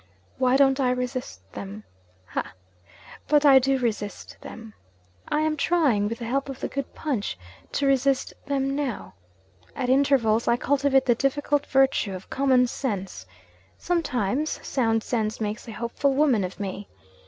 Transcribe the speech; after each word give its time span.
Why 0.39 0.57
don't 0.57 0.79
I 0.79 0.89
resist 0.89 1.41
them? 1.51 1.83
Ha! 2.29 2.53
but 3.27 3.45
I 3.45 3.59
do 3.59 3.77
resist 3.77 4.35
them. 4.41 4.73
I 5.29 5.41
am 5.41 5.55
trying 5.55 6.09
(with 6.09 6.17
the 6.17 6.25
help 6.25 6.49
of 6.49 6.59
the 6.59 6.67
good 6.67 6.95
punch) 6.95 7.37
to 7.73 7.85
resist 7.85 8.33
them 8.47 8.75
now. 8.75 9.13
At 9.75 9.89
intervals 9.89 10.47
I 10.47 10.57
cultivate 10.57 11.05
the 11.05 11.13
difficult 11.13 11.67
virtue 11.67 12.15
of 12.15 12.31
common 12.31 12.65
sense. 12.65 13.27
Sometimes, 13.77 14.59
sound 14.65 15.03
sense 15.03 15.39
makes 15.39 15.67
a 15.67 15.71
hopeful 15.71 16.15
woman 16.15 16.43
of 16.43 16.59
me. 16.59 16.87